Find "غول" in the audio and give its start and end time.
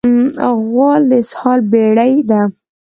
0.71-1.01